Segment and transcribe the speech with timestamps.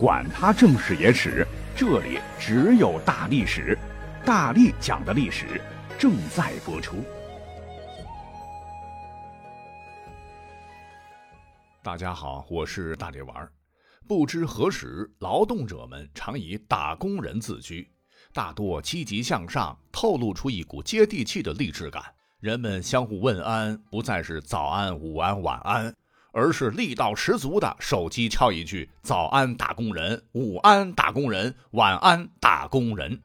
[0.00, 3.78] 管他正史野史，这里只有大历史，
[4.24, 5.60] 大力讲的历史
[5.98, 7.04] 正在播出。
[11.82, 13.52] 大家好，我是大力丸儿。
[14.08, 17.86] 不知何时，劳动者们常以打工人自居，
[18.32, 22.02] 大多积极向上，透露出一股接地气的励志感。
[22.38, 25.94] 人们相互问安，不再是早安、午安、晚安。
[26.32, 33.22] 而是力道十足的，手机敲一句“早安，打工人”“午安，打工人”“晚安，打工人”。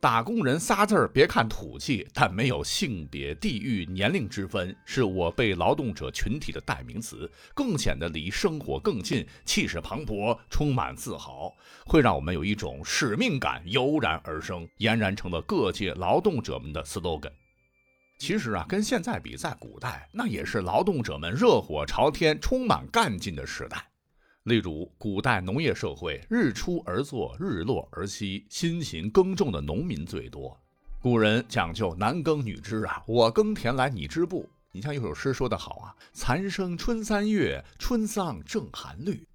[0.00, 11.54] 打工人仨字儿，别看土气，但没有性别、地域、年龄之分，是我被劳动者群体的代名词，更显得离生活更近，气势磅礴，充满自豪，
[11.86, 17.30] 会让我们有一种使命感油然而生，俨然成了各界劳动者们的 slogan。
[18.22, 23.84] 其实啊，跟现在比，在古代那也是劳动者们热火朝天、充满干劲的时代。
[24.44, 30.56] 例如，古代农业社会，日出而作，日落而息，辛勤耕种的农民最多。
[31.00, 34.48] 古人讲究男耕女织啊，我耕田来，你织布。
[34.70, 39.26] 你像有首诗说得好啊：“蚕生春三月，春桑正含绿；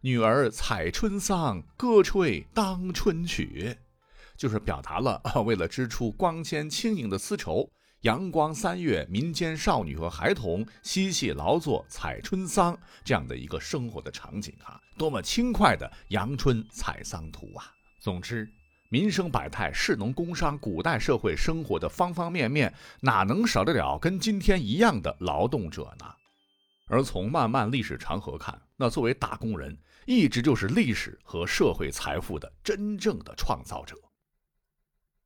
[0.00, 3.76] 女儿采春桑，歌吹当春曲。”
[4.36, 7.70] 就是表达了为了织出光鲜轻盈的丝绸。
[8.02, 17.72] 阳光三月，民间少女和孩童嬉戏劳作采春桑，这样的一个生活的场景啊，多么轻快的阳春采桑图啊！
[18.00, 18.50] 总之，
[18.88, 26.06] 民生百态、士农工商，古代社会生活的方方面面，哪能少得了跟今天一样的劳动者呢？
[26.88, 33.94] 而从漫漫历史长河看，那作为打工人，一直就是历史和社会财富的真正的创造者。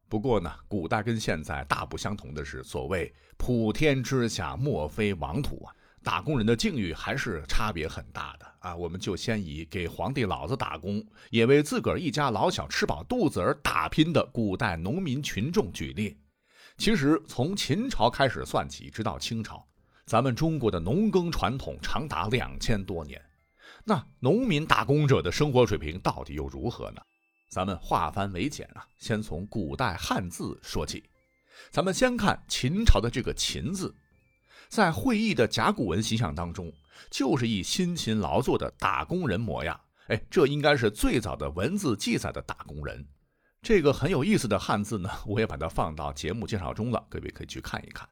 [0.09, 8.77] 不过呢，古代跟现在大不相同的是，所谓“普天之下莫非王土”啊，打工人的境遇还是差别很大的啊。
[8.77, 16.17] 我们就先以给皇帝老子打工，也为自个儿一家老小吃饱肚子而打拼的古代农民群众举例。
[16.79, 19.66] 其实从秦朝开始算起，直到清朝，
[20.05, 23.21] 咱们中国的农耕传统长达两千多年。
[23.83, 27.00] 那农民打工者的生活水平到底又如何呢？
[27.49, 31.05] 咱们化繁为简啊，先从古代汉字说起。
[31.71, 33.95] 咱们先看秦朝的这个“秦”字，
[34.69, 36.73] 在会意的甲骨文形象当中，
[37.11, 39.81] 就是一辛勤劳作的打工人模样。
[40.09, 43.07] 哎，这应该是最早的文字记载的打工人。
[43.63, 48.09] 这个很有意思的汉字呢，我也把它放到节目介绍中了，各位可以去看一看。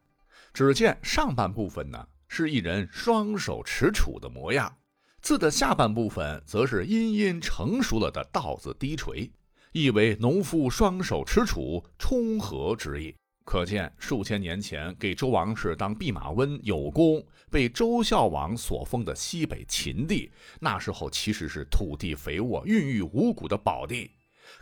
[0.52, 4.74] 只见上半部分呢，是一人双手持杵的模样。
[5.24, 9.30] 字的下半部分则是殷殷成熟了的稻子低垂，
[9.72, 13.14] 意为农夫双手持杵冲禾之意。
[13.42, 20.30] 可见数千年前给周王室当弼马温有功，被周孝王所封的西北秦地，
[20.60, 24.10] 那时候其实是土地肥沃、孕育五谷的宝地。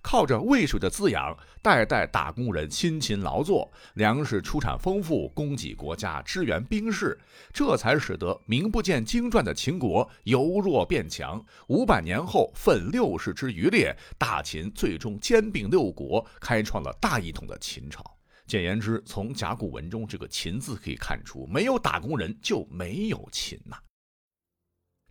[0.02, 7.18] 靠着渭水的滋养，代代打工人辛勤劳作，粮食出产丰富，供给国家，支援兵士，
[7.52, 11.44] 这才使得名不见经传的秦国由弱变强。
[11.68, 18.04] 五百年后，分六世之余烈，大秦最终兼并六国，开创了大一统的秦朝。
[18.44, 23.76] 简言之，从甲骨文中这个“秦”字可以看出，没有打工人就没有秦呐。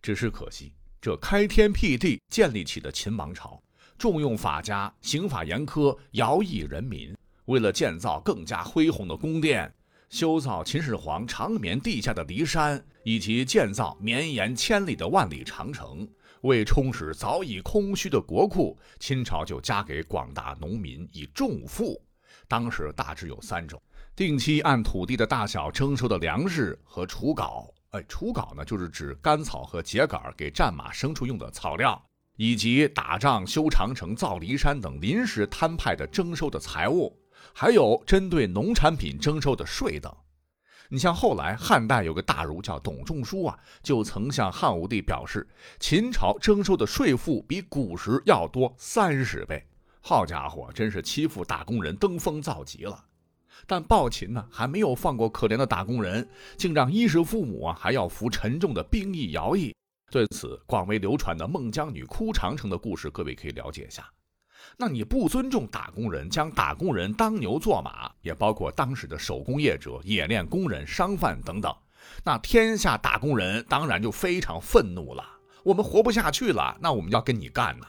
[0.02, 3.60] 只是可惜，这开天辟地建立起的秦王朝。
[4.02, 7.16] 重用法家，刑法严苛，徭役人民。
[7.44, 9.72] 为了建造更加恢宏的宫殿，
[10.10, 16.04] 修造秦始皇长眠地下的骊山，以及建造绵延千里的万里长城，
[16.40, 22.02] 为充实早已空虚的国库，秦朝就加给广大农民以重赋。
[22.48, 23.80] 当时大致有三种：
[24.16, 27.72] 定期按土地的大小征收的粮食和除稿。
[27.90, 32.04] 哎，除稿呢，就是指干草和秸秆给战马、牲畜用的草料。
[32.36, 37.16] 以及打仗、修长城、造骊山等临时摊派的征收的财物，
[37.52, 40.14] 还有针对农产品征收的税等。
[40.88, 45.48] 你像后来汉代有个大儒叫董仲舒啊，就曾向汉武帝表示，
[45.80, 49.64] 秦朝征收的税赋比古时要多三十倍。
[50.00, 53.04] 好家伙，真是欺负打工人登峰造极了。
[53.66, 59.74] 但暴秦呢，还没有放过可怜的打工人，竟让衣食父母啊还要服沉重的兵役徭役。
[60.12, 64.06] 对此广为流传的孟姜女哭长城的故事，各位可以了解一下。
[64.76, 71.74] 那你不尊重打工人，将打工人当牛做马，也包括当时的手工业者、冶炼工人、商贩等等，
[72.22, 75.24] 那天下打工人当然就非常愤怒了。
[75.64, 77.86] 我们活不下去了，那我们要跟你干呢。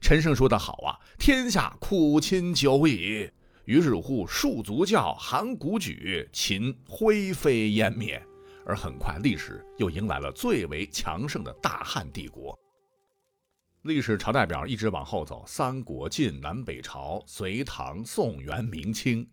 [0.00, 3.28] 陈胜说得好啊：“天下苦亲久矣。”
[3.66, 8.24] 于是乎，戍卒叫，函谷举，秦灰飞烟灭。
[8.66, 12.58] 而很快，历史又迎来了最为强盛的大汉帝国。
[13.82, 19.24] 历史朝代表一直往后走，三国、晋、南北朝、隋唐、宋元、明清。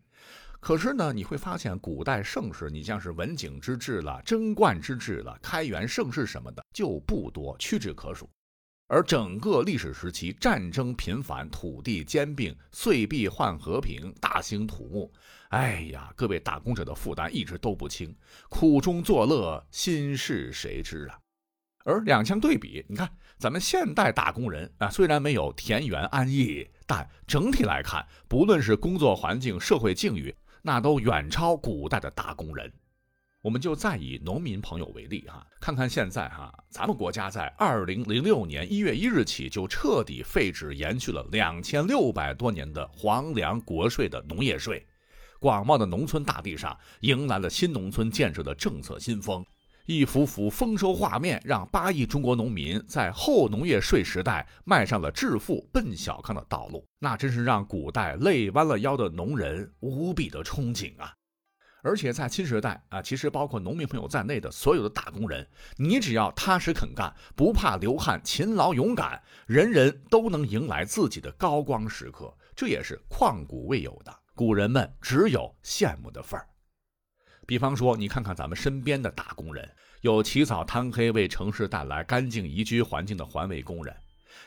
[0.60, 8.30] 可是呢，你会发现古代盛世，你像是文景之治了、贞观之治了、开元盛世什么的就不多，屈指可数。
[8.94, 15.12] 而整个历史时期，战争频繁，土地兼并，岁币换和平，大兴土木。
[15.50, 18.16] 哎呀，各位打工者的负担一直都不轻，
[18.50, 21.18] 苦中作乐，心事谁知啊？
[21.86, 23.10] 而两相对比，你看
[23.40, 32.72] 咱们现代打工人啊，虽然没有田园安逸，但整体来看，不论是工作环境、社会境遇，那都远超古代的打工人。
[33.44, 44.88] 我们就再以农民朋友为例哈，看看现在哈，咱们国家在二零零六年一月一日起就彻底废止延续了两千六百多年的皇粮国税的农业税，
[45.42, 49.46] 广袤的农村大地上迎来了新农村建设的政策新风。
[49.88, 61.14] 一幅幅丰收画面，让八亿中国农民在后农业税时代迈上了致富奔小康的道路，那真是让古代累弯了腰的农人无比的憧憬啊！
[61.84, 65.46] 而且在新时代啊，其实包括农民朋友在内的所有的打工人，
[65.76, 76.48] 你只要踏实肯干，不怕流汗，勤劳勇敢，人人都能迎来自己的高光时刻，这也是旷古未有的，古人们只有羡慕的份儿。
[77.46, 79.70] 比方说，你看看咱们身边的打工人，
[80.00, 83.94] 有起早贪黑为城市带来干净宜居环境的环卫工人，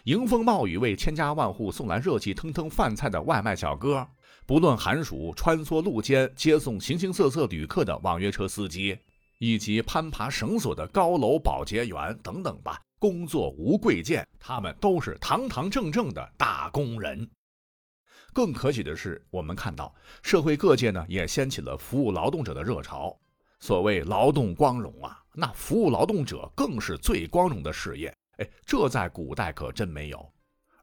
[0.06, 4.06] 迎风冒雨为千家万户送来热气腾腾饭菜的外卖小哥，
[4.46, 8.96] 不论寒暑穿梭路间接送形形色色旅客的网约车司机，
[9.38, 17.28] 以及攀爬绳索的高楼保洁员等等吧，工作无贵贱，他们都是堂堂正正的打工人。
[18.32, 19.92] 更可喜的是，我们看到
[20.22, 23.18] 社会各界呢也掀起了服务劳动者的热潮。
[23.58, 28.16] 所谓劳动光荣啊，那服务劳动者更是最光荣的事业。
[28.36, 30.32] 哎，这在古代可真没有。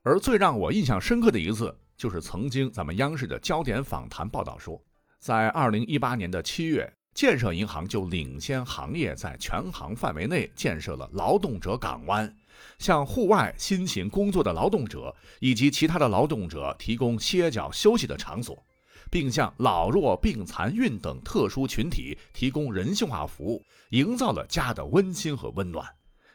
[0.01, 4.81] 而最让我印象深刻的一次，就是曾经咱们央视的焦点访谈报道说，
[5.19, 12.35] 在二零一八年的七月，建设银行就领先行业，在全行范围内建设了劳动者港湾。
[12.79, 18.61] 向户外辛勤工作的劳动者以及其他的劳动者提供歇脚休息的场所，
[19.09, 25.87] 并向老弱病残孕等特殊群体提供人性化服务，营造了家的温馨和温暖。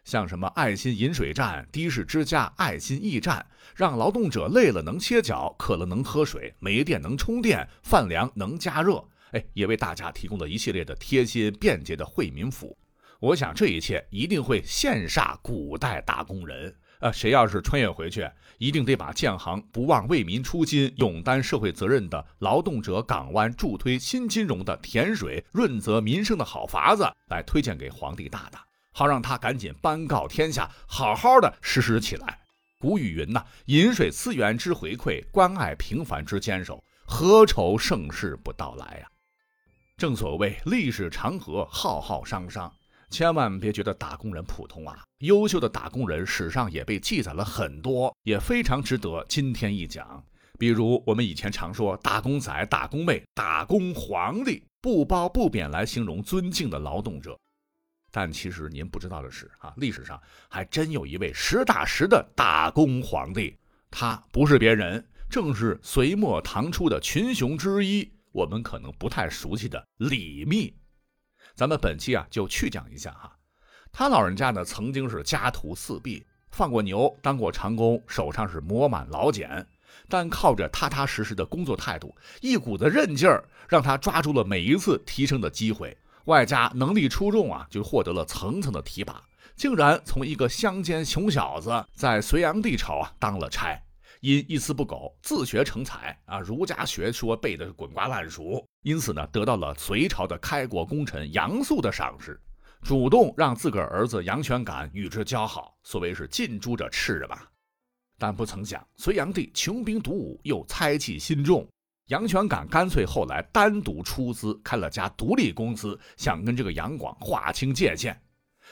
[0.08, 3.44] 像什么爱心饮水站、的士之家、爱心驿站，
[3.76, 9.04] 让劳动者累了能歇脚，渴了能喝水，没电能充电，饭粮能加热。
[9.32, 12.74] 哎，也为大家提供了一系列的贴心便捷的惠民服务。
[13.20, 16.74] 我想这一切一定会羡煞古代打工人。
[17.00, 18.26] 呃，谁要是穿越回去，
[18.56, 32.38] 一定得把建行不忘为民初心、勇担社会责任的劳动者港湾助推新金融的甜水润泽民生的好法子来推荐给皇帝大大，好让他赶紧颁告天下，好好的实施起来。
[32.78, 39.08] 古语云呐：“饮水思源之回馈，关爱平凡之坚守，何愁盛世不到来呀？”
[39.96, 42.72] 正所谓历史长河浩浩汤汤。
[43.10, 45.02] 千万别觉得打工人普通啊！
[45.20, 50.22] 优秀的打工人史上也被记载了很多，也非常值得今天一讲。
[50.58, 57.34] 比如我们以前常说“打工仔”“打工妹”“打工皇帝”，不褒不贬来形容尊敬的劳动者。
[58.10, 63.56] 但其实您不知道的是啊，历史上还真有一位实打实的打工皇帝，
[63.90, 70.74] 他不是别人，正是隋末唐初的群雄之一，我们可能不太熟悉的李密。
[71.54, 73.36] 咱们本期啊就去讲一下哈，
[73.92, 79.66] 他老人家呢曾经是家徒四壁，放过牛，当过长工，手上是磨满老茧，
[80.08, 85.96] 但靠着踏踏实实的工作态度，一股子韧劲儿，让他抓住了每一次提升的机会，
[86.28, 89.22] 外加能力出众啊，就获得了层层的提拔，
[89.56, 93.82] 竟然从一个乡间穷小子，在隋炀帝朝啊当了差。
[94.20, 102.38] 因一丝不苟，自学成才啊，儒家学说背得滚瓜烂熟，因此呢，得到了隋朝的开国功臣杨素的赏识，
[102.82, 107.48] 主动让自个儿儿子杨玄感与之交好，所谓是近朱者赤吧。
[108.18, 111.66] 但不曾想，隋炀帝穷兵黩武，又猜忌心重，
[112.08, 118.18] 杨玄感干脆后来单独出资开了家独立公司，想跟这个杨广划清界限，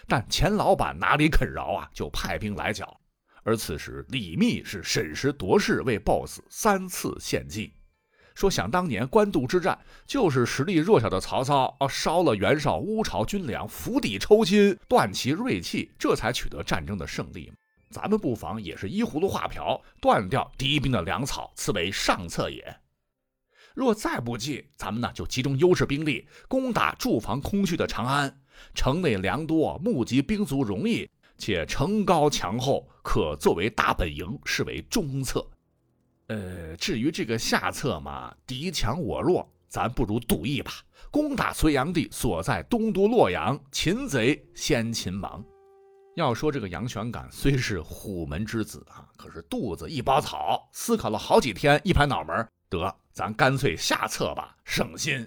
[0.08, 2.98] 但钱老板哪里肯饶啊，就派兵来剿。
[3.42, 7.74] 而此时，李密是审时度势，为 BOSS 三次献计，
[8.34, 17.52] 说想当年官渡之战，就是实力弱小的曹操啊，烧了袁绍乌巢军粮，釜底抽薪，断其锐气，这才取得战争的胜利。
[17.90, 22.76] 咱们不妨也是依葫芦画瓢，断掉敌兵的粮草，此为上策也。
[23.76, 28.40] 若再不济，咱们呢就集中优势兵力，攻打驻防空虚的长安，
[28.74, 31.06] 城内粮多，募集兵卒容易。
[31.36, 35.46] 且城高墙厚，可作为大本营，视为中策。
[36.28, 40.72] 呃，至于这个下策嘛，敌强我弱，咱不如赌一把，
[41.10, 45.44] 攻打隋炀帝所在东都洛阳，擒贼先擒王。
[46.14, 55.26] 要说这个杨玄感虽是虎门之子啊，可是肚子一包草，思考了好几天，一拍脑门，得，咱干脆下策吧，省心。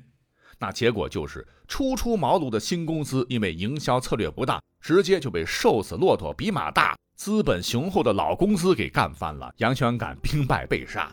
[0.59, 6.95] 那结果就是初出茅庐的新公司，因为营销策略不当，直接就被瘦死骆驼比马大。
[7.15, 11.11] 资本雄厚的老公司给干翻了，杨玄感兵败被杀。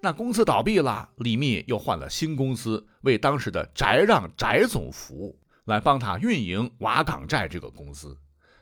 [0.00, 8.16] 那公司倒闭了，李密又换了新公司，为当时的翟让翟总服务，来帮他运营瓦岗寨这个公司。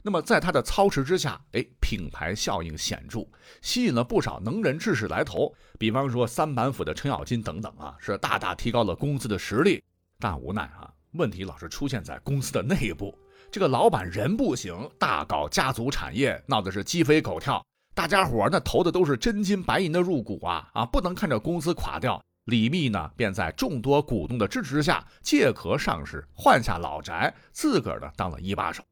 [0.06, 3.26] 那么在他的操持之下，哎，品牌效应显著，
[3.62, 9.82] 吸引了不少能人志士来投，比方说三板斧的程咬金等等啊，是大大提高了公司的实力。
[10.18, 13.18] 但无奈啊，问题老是出现在公司的内部。
[13.50, 17.64] 这个老板人不行，大搞家族产业，闹的是鸡飞狗跳。
[17.94, 22.23] 大家伙那投的都是真金白银的入股啊啊，不能看着公司垮掉。
[22.44, 28.84] 李密呢，便在众多股东的支持下借壳上市，换下老宅，自个儿呢当了一把手。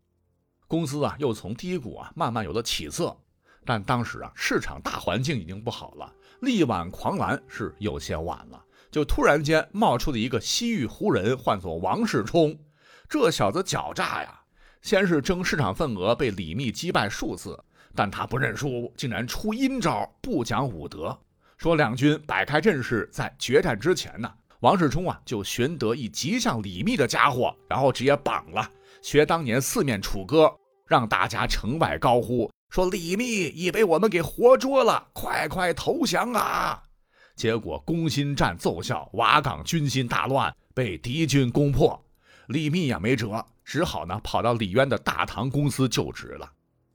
[0.73, 3.15] 公司啊，又从低谷啊慢慢有了起色。
[3.63, 6.11] 但当时啊，市场大环境已经不好了，
[6.41, 8.65] 力挽狂澜是有些晚了。
[8.91, 12.59] 就突然间冒出了一个西域胡人，唤作王世充。
[13.07, 14.41] 这小子狡诈呀！
[14.81, 17.63] 先是争市场份额，被李密击败数次，
[17.95, 21.15] 但他不认输，竟然出阴招，不讲武德。
[21.59, 28.67] 说两军摆开阵势，在决战之前呢，王世充啊就寻得一极像李密的家伙，然后直接绑了，
[29.03, 30.51] 学当年四面楚歌，
[30.93, 36.83] 让大家城外高呼说：“李密已被我们给活捉了，快快投降啊！”
[37.35, 42.05] 结果攻心战奏效，瓦岗军心大乱，被敌军攻破。
[42.49, 43.43] 李密也没辙。
[43.65, 46.51] 只好呢跑到李渊的大唐公司就职了。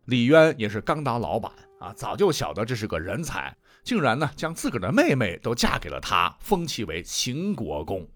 [0.05, 8.07] 李渊也是刚当老板啊，早就晓得这是个人才，竟然呢将自个儿的妹妹都嫁给了他，封其为秦国公。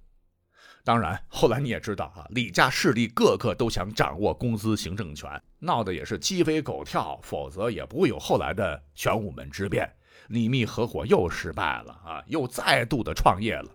[0.83, 9.87] 当然，后来你也知道啊，李家势力个个都想掌握公司行政权，闹得也是鸡飞狗跳，否则也不会有后来的玄武门之变。
[10.29, 13.69] 李密合伙又失败了啊，又再度的创业了。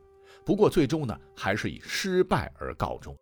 [0.44, 3.16] 不过最终呢，还是以失败而告终。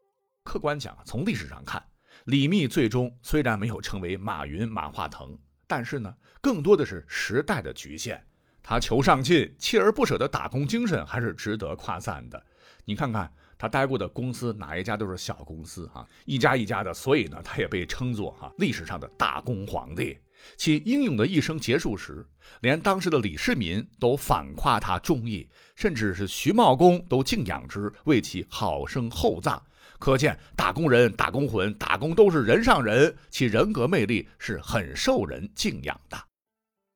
[0.44, 1.82] 客观讲，从历史上看，
[2.24, 5.36] 李密最终虽然没有成为马云、马化腾，
[5.66, 8.24] 但是呢，更多的是时代的局限。
[8.62, 12.42] 他求上进、锲而不舍的打工精神还是值得夸赞的。
[12.86, 20.18] 你看看他待过的公司，哪一家都是小公司啊，一家一家的，所以呢，他也被称作哈历史上的大工皇帝。
[20.56, 22.26] 其英勇的一生结束时，
[22.60, 29.62] 连当时的李世民都反夸他忠义，甚至是徐茂公都敬仰之，为其好生厚葬。
[29.98, 36.18] 可见打工人、打工魂、打工都是人上人，其人格魅力是很受人敬仰的。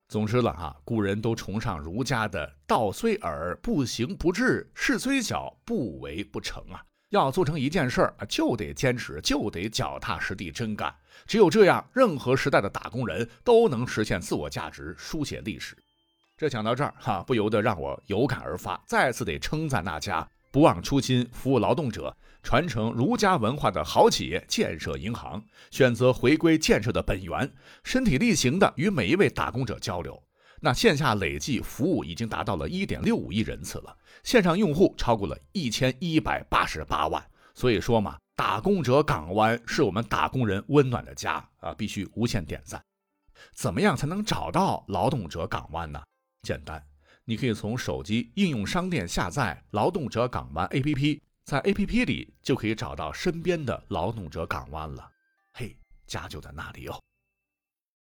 [0.08, 6.82] 总之了啊，古人都崇尚儒家的“道虽耳，不行不至；事虽小，不为不成”啊。
[7.10, 10.94] 要做成一件事儿，就得坚持，就得脚踏实地真干。
[11.26, 15.76] 只有这样，任何时代的打工人都能实现自我价值，书写历史。
[16.38, 20.26] 这讲到这儿哈，不由得让我有感而发，再次得称赞那家。
[20.50, 27.52] 不忘初心，服务劳动者，传承儒家文化的好企业——建设银行，选择回归建设的本源，
[27.84, 30.22] 身体力行的与每一位打工者交流。
[30.60, 37.24] 那线下累计服务已经达到了一点六五亿人次了，线上用户超过了一千一百八十八万。
[37.54, 42.82] 所以说嘛，打工者港湾是我们打工人温暖的家啊，必须无限点赞。
[43.52, 46.02] 怎么样才能找到劳动者港湾呢？
[46.42, 46.82] 简单。
[47.24, 55.10] 你可以从手机应用商店下载“劳动者港湾 ”APP，在 APP 里就可以找到身边的劳动者港湾了。
[55.54, 55.74] 嘿，
[56.06, 57.00] 家就在那里哦。